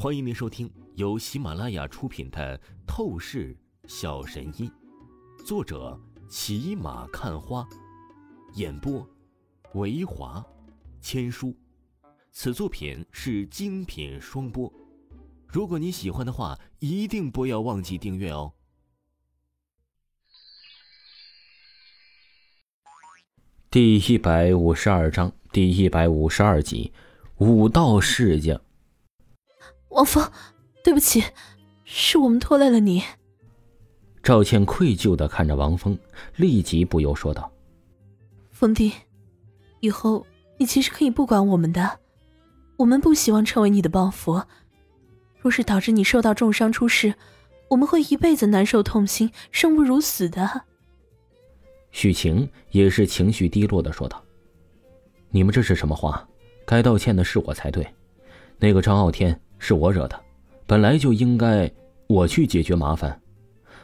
[0.00, 2.56] 欢迎您收听由喜马拉雅出品的
[2.86, 3.56] 《透视
[3.88, 4.70] 小神医》，
[5.44, 7.68] 作者骑马看花，
[8.54, 9.04] 演播
[9.74, 10.40] 维华
[11.00, 11.52] 千书。
[12.30, 14.72] 此作品是精品双播。
[15.48, 18.52] 如果你喜欢的话，一定不要忘记订阅哦。
[23.68, 26.92] 第一百五十二章，第一百五十二集，
[27.38, 28.60] 武道世家。
[29.90, 30.30] 王峰，
[30.84, 31.22] 对不起，
[31.84, 33.02] 是我们拖累了你。
[34.22, 35.98] 赵倩愧疚的看着王峰，
[36.36, 37.50] 立即不由说道
[38.52, 38.92] ：“峰弟，
[39.80, 40.26] 以后
[40.58, 41.98] 你其实可以不管我们的，
[42.76, 44.44] 我们不希望成为你的包袱。
[45.40, 47.14] 若是导致你受到重伤出事，
[47.68, 50.62] 我们会一辈子难受痛心，生不如死的。”
[51.90, 54.22] 许晴也是情绪低落的说道
[55.30, 56.28] ：“你们这是什么话？
[56.66, 57.86] 该道歉的是我才对。
[58.58, 60.20] 那个张傲天是我惹的，
[60.66, 61.70] 本来就应该
[62.06, 63.20] 我去解决麻烦，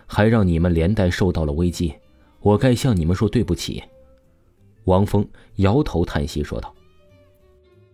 [0.07, 1.95] 还让你们连带受到了危机，
[2.41, 3.83] 我该向你们说对不起。”
[4.85, 6.75] 王峰摇头叹息说道：“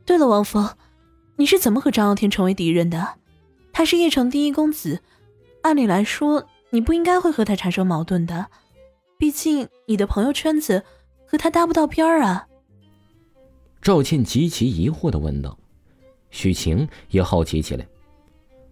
[0.05, 0.69] 对了，王峰，
[1.37, 3.17] 你是怎么和张傲天成为敌人的？
[3.73, 5.01] 他是叶城第一公子，
[5.63, 8.47] 按理来说你不应该会和他产生矛盾的。”
[9.17, 10.83] 毕竟你的朋友圈子
[11.27, 12.49] 和他搭不到边儿啊。
[13.83, 15.59] 赵倩极其疑惑的问道，
[16.31, 17.87] 许晴也好奇起来。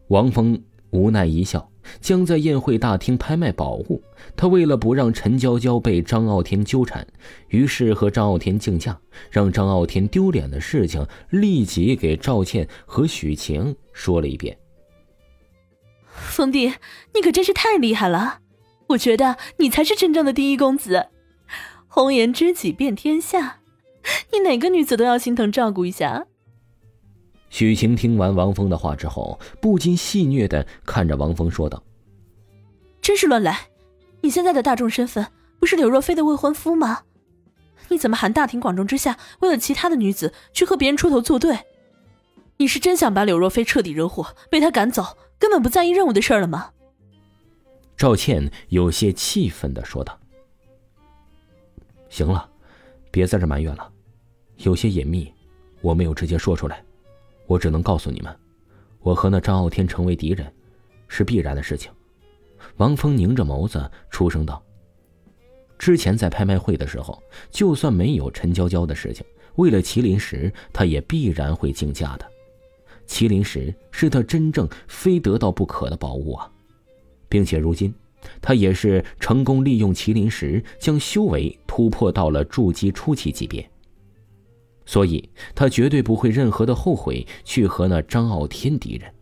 [0.08, 4.02] 王峰无奈一笑，将在宴会大厅拍卖宝物。
[4.36, 7.06] 他为了不让陈娇娇被张傲天纠缠，
[7.48, 8.98] 于是和张傲天竞价，
[9.30, 14.56] 让张傲天丢脸的事情立即给赵倩和许晴说了一遍。
[16.08, 16.72] 峰弟，
[17.14, 18.40] 你可真是太厉害了！
[18.88, 21.08] 我觉得你才是真正的第一公子，
[21.86, 23.60] 红颜知己遍天下，
[24.32, 26.26] 你哪个女子都要心疼照顾一下。
[27.50, 31.82] 许晴听完王峰的话之后，不禁戏谑的看着王峰说道
[33.00, 33.68] ：“真是乱来！
[34.20, 35.26] 你现在的大众身份
[35.58, 37.02] 不是柳若飞的未婚夫吗？
[37.88, 41.58] 你怎么还大庭广众之下为了其他的女子去和别人出头作对？
[42.58, 46.70] 你是真想把柳若飞彻底惹火，被他赶走，根本不在意任务的事了吗？”
[47.96, 50.18] 赵倩有些气愤的说道
[52.10, 52.48] ：“行了，
[53.10, 53.90] 别在这埋怨了，
[54.58, 55.32] 有些隐秘，
[55.80, 56.84] 我没有直接说出来，
[57.48, 58.32] 我只能告诉你们，
[59.00, 60.46] 我和那张傲天成为敌人，
[61.08, 61.90] 是必然的事情。”
[62.76, 64.62] 王峰拧着眸子出声道
[65.78, 67.20] ：“之前在拍卖会的时候，
[67.50, 69.24] 就算没有陈娇娇的事情，
[69.56, 72.26] 为了麒麟石，他也必然会竞价的。
[73.06, 76.52] 麒麟石是他真正非得到不可的宝物啊！”
[77.30, 77.94] 并且如今，
[78.40, 83.68] 他也是成功利用麒麟石将修为突破到了筑基初期级别，
[84.88, 89.12] 所以他绝对不会任何的后悔去和那张傲天敌人。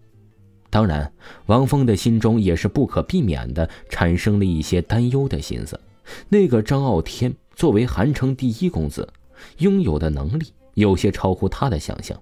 [0.71, 1.13] 当然，
[1.47, 5.79] 王峰的心中也是不可避免的产生了一些担忧的心思。
[6.29, 9.09] 那个张傲天作为韩城第一公子，
[9.59, 12.17] 拥有的能力有些超乎他的想象，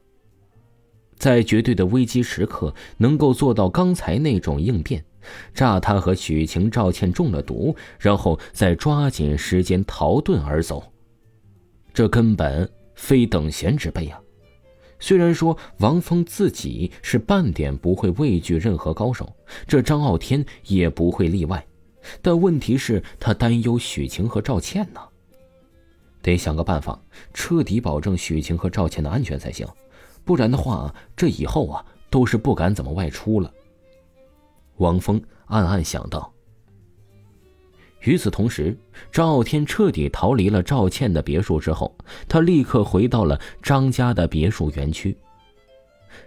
[1.18, 5.04] 在绝对的危机时刻能够做到刚才那种应变。
[5.52, 10.82] 诈他和许晴、赵倩中了毒，然后再抓紧时间逃遁而走，
[11.92, 12.70] 这根本
[13.04, 14.18] 非等闲之辈啊！
[14.98, 19.30] 虽然说王峰自己是半点不会畏惧任何高手，
[19.66, 21.62] 这张傲天也不会例外，
[22.22, 25.00] 但问题是，他担忧许晴和赵倩呢，
[26.22, 26.98] 得想个办法，
[27.34, 29.68] 彻底保证许晴和赵倩的安全才行，
[30.24, 33.52] 不然的话，这以后啊，都是不敢怎么外出了。
[34.78, 36.33] 王峰暗暗想到。
[38.04, 38.76] 与此同时，
[39.10, 41.94] 张傲天彻底逃离了赵倩的别墅之后，
[42.28, 45.16] 他立刻回到了张家的别墅园区。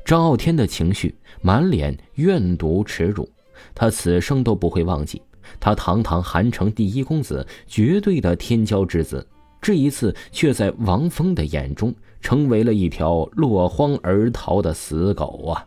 [0.03, 3.29] 张傲天的情绪满脸怨毒耻辱，
[3.75, 5.21] 他此生都不会忘记，
[5.59, 9.25] 他堂堂韩城第一公子，绝对的天骄之子，
[9.61, 15.65] 这一次却在王峰的眼中成为了一条落荒而逃的死狗啊！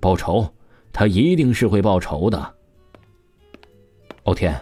[0.00, 0.48] 报仇！
[0.92, 2.54] 他一定是会报仇的。
[4.24, 4.54] 傲天，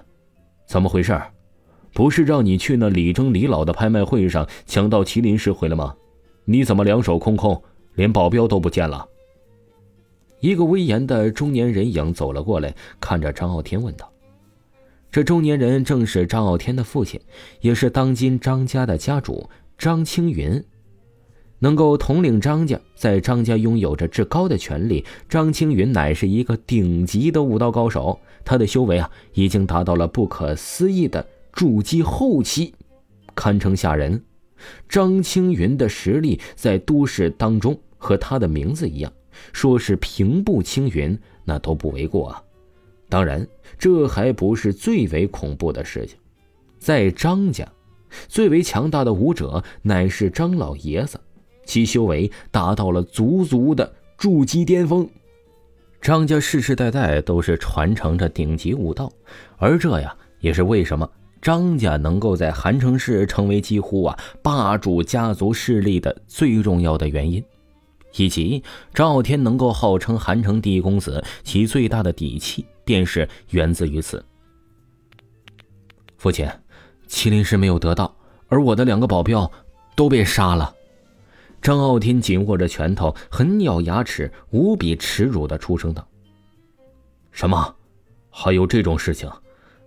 [0.66, 1.20] 怎么回事？
[1.92, 5.94] 不是让你去那李征李老的拍卖会上抢到麒麟石回来吗？
[6.44, 7.62] 你怎么两手空空，
[7.94, 9.06] 连保镖都不见了？
[10.40, 14.10] 一个威严的中年人影走了过来，看着张傲天问道
[15.12, 17.20] ：“这中年人正是张傲天的父亲，
[17.60, 20.64] 也是当今张家的家主张青云。”
[21.60, 25.04] 能够统领张家，在张家拥有着至高的权力。
[25.28, 32.74] 张青云乃是一个顶级的武道高手，他的修为啊，已经达到了不可思议的筑基后期，
[33.34, 34.20] 堪称吓人。
[34.88, 39.10] 张青云的实力在都市当中和他的名字一样，
[39.52, 42.42] 说是平步青云，那都不为过啊。
[43.08, 43.46] 当然，
[43.78, 46.18] 这还不是最为恐怖的事情，
[46.78, 47.66] 在张家，
[48.28, 51.18] 最为强大的武者乃是张老爷子，
[51.70, 55.08] 其修为达到了足足的筑基巅峰。
[56.00, 59.08] 张家世世代代都是传承着顶级武道，
[59.56, 61.08] 而这呀，也是为什么
[61.40, 67.40] 张家能够在韩城市成为几乎啊霸主家族势力的最重要的原因，
[68.16, 74.24] 以及赵天能够号称韩城第一公子，其最大的底气便是源自于此。
[76.16, 76.48] 父亲，
[77.08, 78.12] 麒麟石没有得到，
[78.48, 79.48] 而我的两个保镖
[79.94, 80.74] 都被杀了。
[81.62, 86.06] 张傲天紧握着拳头，狠咬牙齿，无比耻辱的出声道
[87.30, 87.74] ：“什么？
[88.30, 89.30] 还有这种事情？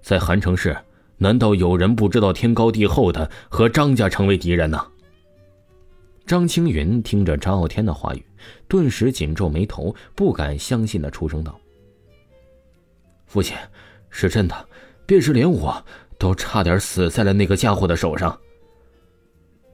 [0.01, 0.77] 在韩城市，
[1.17, 4.85] 难道有人不知道天高地厚的和张家成为敌人呢？”
[6.27, 8.23] 张青云听着张傲天的话语，
[8.67, 11.59] 顿时紧皱眉头，不敢相信的出声道
[13.25, 13.57] ：“父亲，
[14.11, 14.69] 是真的，
[15.07, 15.83] 便是连我
[16.19, 18.39] 都差点死在了那个家伙的手上。”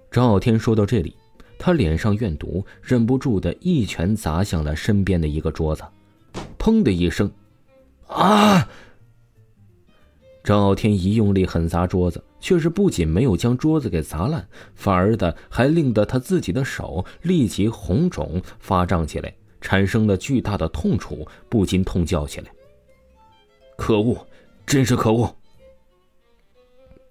[0.10, 1.14] 张傲天说到这里。
[1.60, 5.84] 他脸上怨毒，忍不住的一拳砸向了身边的一个桌子，
[6.58, 7.30] 砰的一声，
[8.08, 8.68] 啊！
[10.42, 19.32] 张傲天一用力狠砸桌子，却是不仅没有将桌子给砸烂，反而的还令得他自己的手立即红肿发胀起来，
[19.62, 22.48] 产生了巨大的痛楚，不禁痛叫起来
[23.78, 24.26] ：“可恶，
[24.66, 25.36] 真是可恶！”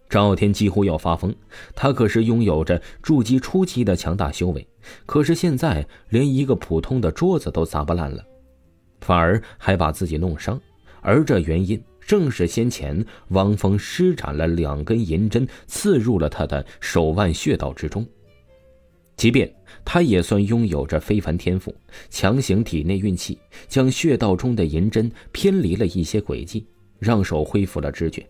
[0.09, 1.35] 赵天几乎要发疯，
[1.75, 4.67] 他可是拥有着筑基初期的强大修为，
[5.05, 8.25] 可是现在连一个普通的桌子都砸不烂了，
[9.01, 10.59] 反而还把自己弄伤，
[11.03, 18.07] 而这原因正是先前王峰施展了两根银针刺入了他的手腕穴道之中。
[19.15, 19.53] 即便
[19.85, 21.75] 他也算拥有着非凡天赋，
[22.09, 26.67] 强行体内运气，将穴道中的银针偏离了一些轨迹，
[26.99, 28.27] 让手恢复了知觉。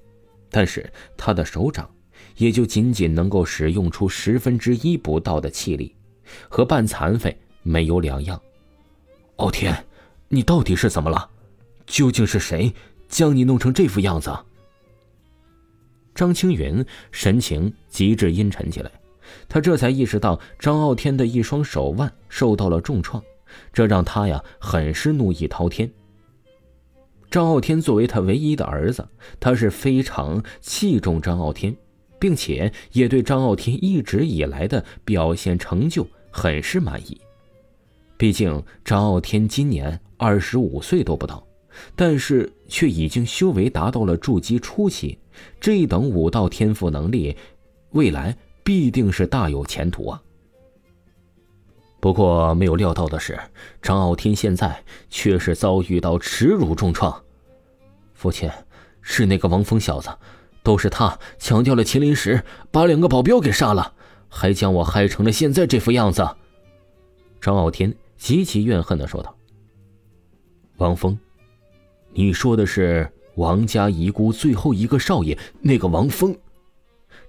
[0.50, 1.88] 但是他的手掌，
[2.36, 5.94] 也就仅仅能够使用出十分之一不到的气力，
[6.48, 8.40] 和半残废没有两样。
[9.36, 9.84] 傲天，
[10.28, 11.28] 你到底是怎么了？
[11.86, 12.72] 究竟是谁
[13.08, 14.36] 将你弄成这副样子？
[16.14, 18.90] 张青云神情极致阴沉起来，
[19.48, 23.22] 他这才意识到张傲天的一双手腕受到了重创，
[23.72, 25.88] 这让他呀很是怒意滔天。
[27.30, 29.06] 张傲天作为他唯一的儿子，
[29.38, 31.74] 他是非常器重张傲天，
[32.18, 37.20] 并且也对张傲天一直以来的表现成就很是满意。
[38.16, 41.46] 毕竟张傲天今年二十五岁都不到，
[41.94, 45.18] 但是却已经修为达到了筑基初期，
[45.60, 47.36] 这等武道天赋能力，
[47.90, 50.22] 未来必定是大有前途啊！
[52.00, 53.38] 不过没有料到的是，
[53.82, 57.24] 张傲天现在却是遭遇到耻辱重创。
[58.14, 58.48] 父亲，
[59.00, 60.08] 是那个王峰小子，
[60.62, 63.94] 都是他抢掉了麒麟石，把两个保镖给杀了，
[64.28, 66.28] 还将我害成了现在这副样子。
[67.40, 69.34] 张傲天极其怨恨的说道
[70.78, 71.18] ：“王峰，
[72.12, 76.36] 你说的是王家遗孤最后一个少爷那个王峰？”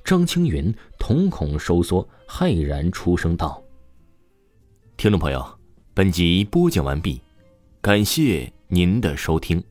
[0.04, 3.64] 张青云瞳孔收缩，骇然出声道。
[5.00, 5.58] 听众朋友，
[5.94, 7.22] 本集播讲完毕，
[7.80, 9.64] 感谢您的收听。